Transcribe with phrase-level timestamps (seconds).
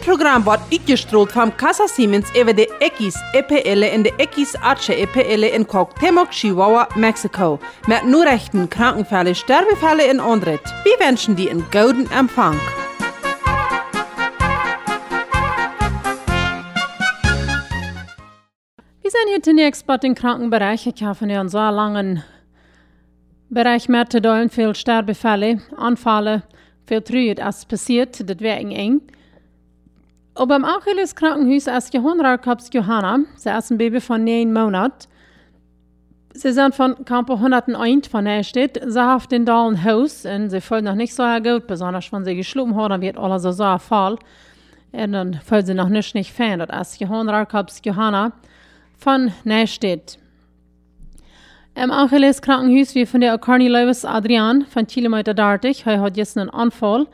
[0.00, 5.42] Program wordt uitgestroold van Casa Siemens over de Ekis EPL en de Ekis Arche EPL
[5.42, 7.58] in Cuauhtémoc, Chihuahua, Mexico.
[7.86, 10.60] Met nur rechten Krankenfälle, Sterbefälle in Andret.
[10.84, 12.58] Wir wünschen die einen guten Empfang.
[19.02, 20.86] Wir sind hier zunächst bei den Krankenbereich.
[20.86, 22.22] Ich habe von so langen
[23.50, 26.42] Bereich mehr zu tun, viel Sterbefälle, Anfälle,
[26.86, 29.00] viel Trüge, als passiert, das wäre eng.
[30.40, 35.06] Und beim Achilles Krankenhaus ist Johanna Kaps Johanna, sie ist ein Baby von neun Monaten.
[36.32, 38.80] Sie sind von Campo 101 von Neustadt.
[38.86, 42.24] Sie haben den da ein Haus und sie fühlt noch nicht so gut, besonders wenn
[42.24, 44.16] sie geschlafen hat, dann wird alles so ein Fall.
[44.92, 46.60] Und dann fühlt sie noch nicht, nicht fan.
[46.60, 48.32] Das ist Johanna Kaps Johanna
[48.96, 50.18] von Neustadt.
[51.74, 55.82] Im Angeles Krankenhaus wie von der Carney Lewis Adrian von Kilometer Dartig.
[55.84, 57.08] Er hat jetzt einen Anfall.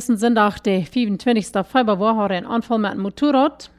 [0.00, 1.48] Sind auch der 25.
[1.66, 3.70] Februar hat einen Anfall mit dem Motorrad.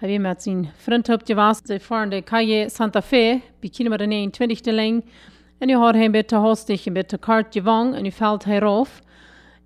[0.00, 1.66] Er hat mit seinem Freund abgewasst.
[1.66, 5.02] Sie fahren die Calle Santa Fe, bei Kilometer 29 lang.
[5.58, 9.02] Und er hat ihn bitte hastig mit der Karte gewonnen und er fällt herauf.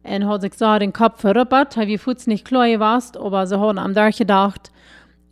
[0.05, 1.77] Und hat sich so den Kopf verrüppert.
[1.77, 4.72] Er hat Fuß nicht klar gewasst, aber sie haben am Tag gedacht.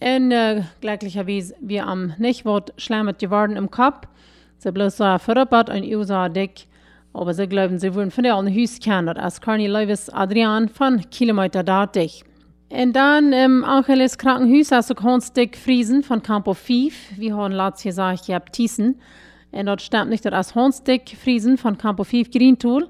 [0.00, 4.06] Und äh, glücklicherweise, wir am nicht wird schlimmer geworden im Kopf.
[4.58, 6.66] Sie bloß so verrüppert und ich so dick.
[7.14, 11.02] Aber sie glauben, sie wurden von der alten Haus kennen, als Carney Lewis Adrian von
[11.10, 12.24] Kilometer Dartig.
[12.70, 17.18] Und dann im Angeles Krankenhaus hast du Hornstick Friesen von Campo 5.
[17.18, 18.98] Wir haben letztes gesagt, ich habe Thyssen.
[19.50, 22.88] Und dort stammt nicht das Hornstick Friesen von Campo 5 Green Tool.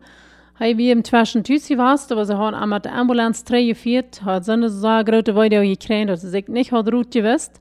[0.62, 4.52] Hij wie im Zwischen Tüsi warst, aber sie haben einmal die Ambulanz geführt, hat so
[4.52, 7.58] eine so große Weide gekriegt, dass sie sich nicht hat gut gewusst.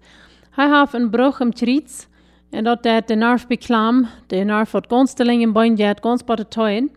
[0.56, 2.08] Hij hat einen Bruch im Triez.
[2.52, 6.02] En dat dat de nerv beklam, de nerv hat ganz te lang im Bein gehabt,
[6.02, 6.89] ganz bei den Teuen.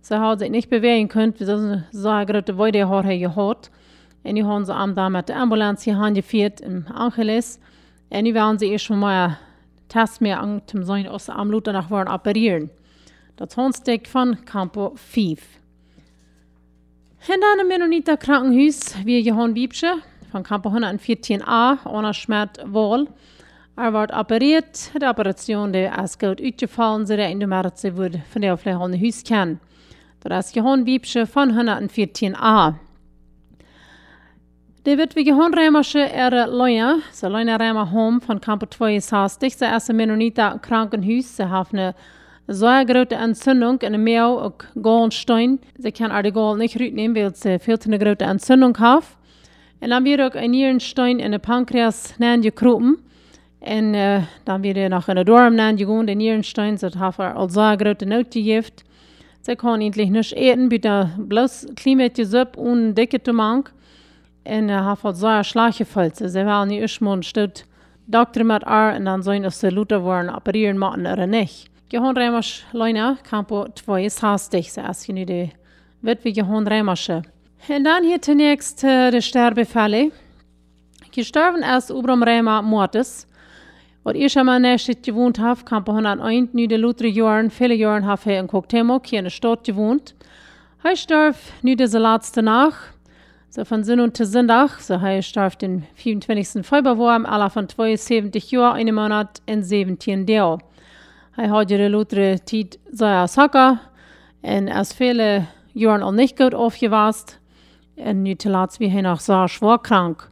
[0.00, 3.70] Sie hat sich nicht bewegen können, wie so so eine große Weide hat er gehabt.
[4.24, 7.60] Und die haben sie am da mit der Ambulanz hier geführt im Angeles.
[8.10, 9.38] Und die werden sie erst mal
[9.88, 12.70] Test mehr an zum sein, aus am Luther nach wollen operieren.
[13.36, 15.40] Das Hornsteck von Campo 5.
[17.28, 19.94] Und dann im Mennoniter Krankenhaus, wie Johann Wiebsche
[20.32, 23.06] von Campo 114a, ohne Schmerzwohl.
[23.78, 24.90] Er wird operiert.
[24.98, 28.90] Die Operation die ist gut uitgefallen, zodat in de März wurde von der vielleicht auch
[28.90, 29.60] Haus kennen.
[30.20, 32.74] Das ist Johann Wiebsche von 114a.
[34.84, 39.56] Det wird vi Johann Rämersche er Leute, så Leute Rämer Home von Campo 2 Sastig,
[39.56, 41.94] så är Mennoniter Krankenhus, så har eine
[42.48, 45.58] so eine große Entzündung in der Mehl und Gallenstein.
[45.76, 49.04] Sie kann auch die Gallen nicht rausnehmen, weil sie viel zu eine große Entzündung hat.
[49.80, 53.05] Und dann wird auch ein Nierenstein in der Pankreas gekropen.
[53.66, 57.60] Und äh, dann wird er nach einer Dorm gegangen, der Nierenstein, so hat er also
[57.60, 58.66] eine große Note gegeben.
[59.42, 63.72] Sie kann eigentlich nicht essen, bitte bloß Klimatis ab und dicke Tomank.
[64.44, 66.16] Und er hat halt so eine Schlag gefällt.
[66.16, 67.66] Sie waren nicht erstmal steht
[68.06, 71.68] Doktor mit er und dann sollen sie Luther wollen operieren machen oder nicht.
[71.92, 75.50] Johan Remers Leuna, Campo 2 ist hastig, so als je de
[76.02, 77.22] wird wie Johan Remersche.
[77.68, 80.12] Und dann hier zunächst äh, die Sterbefälle.
[81.12, 83.26] Gestorben ist Ubram Rema Mortis.
[84.06, 87.74] Und ich einmal nächstes gewohnt habe, Campo 101, nu de Luther Jahren, viele
[88.06, 90.14] habe ich in Cuauhtémoc hier in der Stadt gewohnt.
[90.84, 92.94] Er starb nu diese letzte Nacht.
[93.50, 96.64] So von Sinn und Sonntag, so er starb den 24.
[96.64, 100.62] Februar, im Alter von 72 Jahren, einen Monat in 17 Jahren.
[101.32, 103.80] Hij had de latere tijd zeer zakken
[104.40, 107.40] en als viele Jahren al nicht gut aufgewast.
[107.96, 110.30] Und nu zuletzt wie hij nog sehr schwer krank.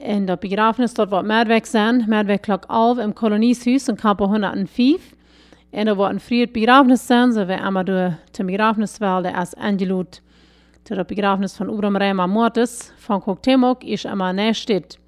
[0.00, 2.04] En dat begrafenis dort wat Meerweg zijn.
[2.06, 5.14] Meerweg lag 11 im Kolonieshuis in Campo 105.
[5.70, 8.16] En er wordt een vriend begrafenis zijn, so wir einmal door
[8.98, 10.22] wel, der ist angelut.
[10.84, 14.98] Zu der begrafenis von Ubram Rema Mortis von Cuauhtémoc ist einmal nächstet.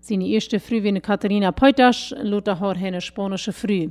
[0.00, 3.88] Seine erste Früh wie eine Katharina Peutasch, Luther hat eine spanische Früh.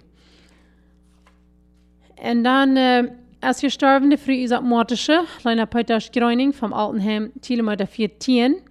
[2.15, 8.61] En dan uh, als gestorvene fru Isaac Mortische, Leina Peutasch Greuning vom Altenheim, Kilometer 14.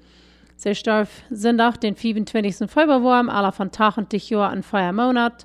[0.63, 2.71] Sie starb Sonntag, den 25.
[2.71, 5.45] Februar, im Alter von 80 Jahren und vier Monat.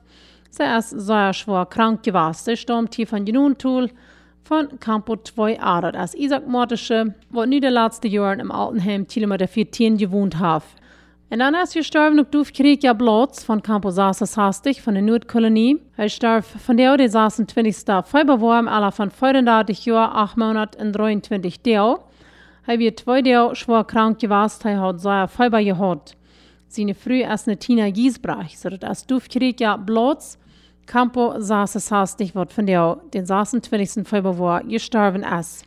[0.51, 2.43] Sie ist sehr schwer krank gewesen.
[2.45, 3.89] Sie starb tief von Genuntul
[4.43, 5.95] von Campo 2 Arat.
[5.95, 10.61] Als Isaac Mortische, wo nie die letzten Jahre im Altenheim, Kilometer 14 gewohnt hat.
[11.31, 15.01] Und dann ist gestorben und durch Krieg ja Blotz von Campo Sasas hastig von der
[15.01, 15.81] Nordkolonie.
[15.97, 18.05] Er starb von der, saßen 20.
[18.05, 22.01] Februar im Alter von 34 Jahren, 8 Monate und 23 Tage.
[22.67, 26.17] Er wird zwei Tage schwer krank gewesen, er hat sehr Fieber gehabt.
[26.67, 30.37] Seine Früh ist eine Tina Giesbrach, so dass durch Krieg ja Blotz
[30.85, 34.05] Campo Sasas hastig wird von der, den saßen 20.
[34.05, 35.65] Februar gestorben ist.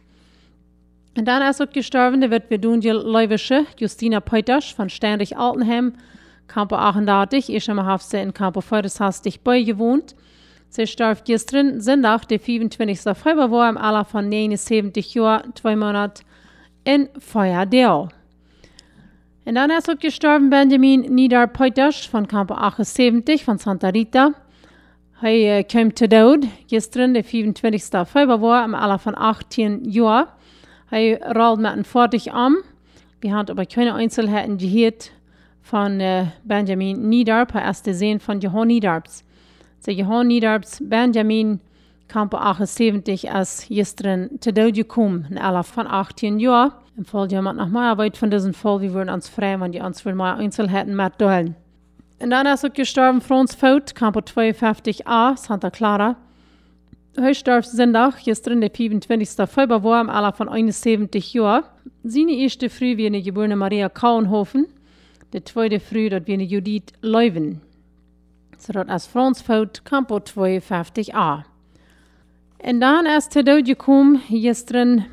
[1.16, 5.94] Und dann ist auch gestorben, der wird Dunjel Leuwische, Justina Peuters von Steinrich Altenheim,
[6.48, 10.14] Campo 38, ich habe sie in Campo Feudeshaus dich beigewohnt.
[10.68, 13.16] Sie starb gestern, Sonntag, der 25.
[13.16, 16.22] Februar, im Alter von 79 Jahren, zwei Monate,
[16.94, 18.08] in Feuerdale.
[19.44, 24.32] Und dann ist auch gestorben Benjamin Nidar Peuters von Campo 78 von Santa Rita.
[25.22, 28.08] Er kam zu Tod gestern, der 25.
[28.08, 30.28] Februar, im Alter von 18 Jahren.
[30.90, 32.56] Er rollt mit einem Fertig an.
[33.20, 35.12] Wir haben aber keine Einzelheiten gehört
[35.62, 39.24] von äh, Benjamin Niedarp, er ist der Sohn von Johann Niedarps.
[39.78, 41.60] So Johann Niedarps, Benjamin
[42.10, 46.72] Campo 78 als gestern zu Tod gekommen, im Alter von 18 Jahren.
[47.00, 49.80] Im Fall jemand noch mehr weit von diesem Fall, wir würden uns freuen, wenn die
[49.80, 51.56] uns für mehr Einzelheiten mitteilen.
[52.18, 56.16] Und dann ist auch gestorben Franz Faut, Campo 52a, Santa Clara.
[57.16, 59.48] Er starb Sonntag, gestern der 25.
[59.48, 61.64] Februar, im Alter von 71 Jahren.
[62.04, 64.66] Seine erste Früh wie eine geborene Maria Kauenhofen.
[65.32, 67.62] Der zweite Früh, dort wie eine Judith Leuven.
[68.58, 71.44] So dort als Franz Faut, Campo 52a.
[72.62, 75.06] Und dann ist der Tod gekommen, gestern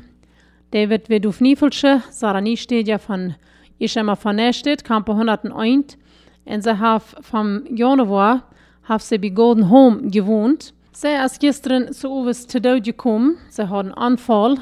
[0.70, 3.34] David Vedufnifelsche, Sarah Niestedja von
[3.78, 5.96] Ischema von Nästedt, Campo 101.
[6.44, 8.42] Und sie hat vom Januar,
[8.82, 10.74] hat sie bei Golden Home gewohnt.
[10.92, 13.38] Sie ist gestern zu uns zu Tod gekommen.
[13.48, 14.58] Sie hat einen Anfall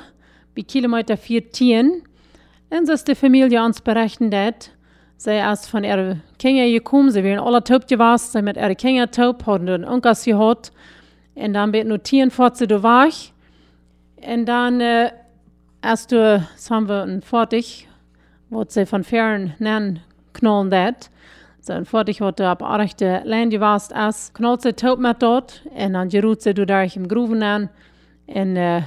[0.54, 2.02] bei Kilometer 14.
[2.70, 4.70] Und sie ist die Familie uns berechnet.
[5.16, 7.10] Sie ist von ihren Kindern gekommen.
[7.10, 8.30] Sie waren alle taub gewesen.
[8.32, 10.72] Sie mit ihren Kindern taub, haben einen Onkel gehabt.
[11.34, 13.08] Und dann wird notieren, fort sie da.
[14.16, 15.10] Und dann, äh,
[15.86, 17.88] erst du, haben wir ein fertig,
[18.50, 20.00] was sie von fern nennen,
[20.32, 21.10] knallen dat.
[21.60, 25.62] So, ein fertig, was du ab rechte Land gewast ist, knallt sie taub mit dort.
[25.64, 27.68] Und dann gerut sie du da im Gruven an.
[28.26, 28.82] Und, äh,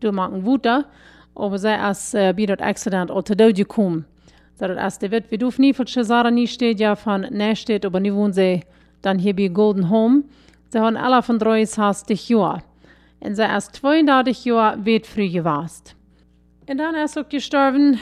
[0.00, 0.86] du machen Wutter.
[1.34, 4.04] Aber sie ist, äh, bei dort Accident zu Tod gekommen.
[4.58, 7.86] So, das ist, der wird, wie du nie von Cesara nie steht, ja, von Nästedt,
[7.86, 8.62] aber nie wohnen sie
[9.02, 10.24] dann hier bei Golden Home.
[10.70, 12.62] Sie haben alle von 63 Jahren.
[13.20, 15.97] Und sie ist 32 Jahre weit früh gewesen.
[16.76, 17.98] Dann ist auch gestorben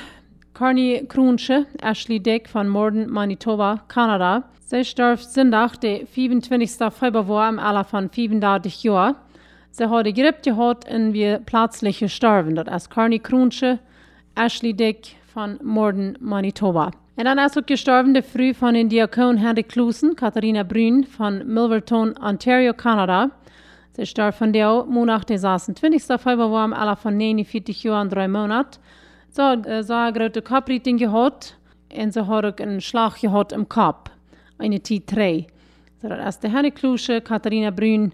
[0.52, 4.42] Carney Kronsche, Ashley Dick von Morden, Manitoba, Kanada.
[4.58, 6.92] Sie starb Sonntag, der 25.
[6.92, 9.14] Februar, im Alter von 35 Jahren.
[9.70, 12.56] Sie hat Grippe gehabt und wir plötzlich gestorben.
[12.56, 13.78] Das ist Carney Kronsche,
[14.34, 16.90] Ashley Dick von Morden, Manitoba.
[17.14, 21.46] Und dann ist auch gestorben der Früh von den Diakon Henry Klusen, Katharina Brün von
[21.46, 23.30] Milverton, Ontario, Kanada.
[23.96, 25.78] Sie starb von der Monat des 20.
[26.20, 28.78] Februar im Alter von 49 Jahren drei Monaten.
[29.30, 31.56] So, äh, so eine große Kopfrichtung gehabt
[31.96, 34.10] und sie hat auch einen Schlag gehabt im Kopf,
[34.58, 35.46] eine T3.
[36.02, 38.12] So, das ist der Henry Klusen, Katharina Brün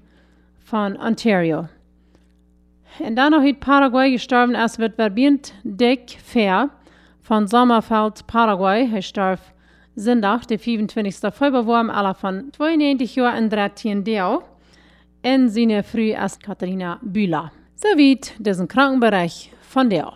[0.61, 1.69] von Ontario.
[3.01, 6.71] Und dann in Paraguay gestorben ist, wird Verbient Dick Fair
[7.23, 8.89] von Sommerfeld, Paraguay.
[8.95, 9.41] Er starb
[9.97, 11.33] Sonntag, der 25.
[11.35, 14.45] Februar, im Alter von 92 Jahren und 13 Jahren.
[15.25, 17.53] In seiner Früh ist Katharina Bühler.
[17.77, 20.15] Soweit diesen Krankenbereich von der.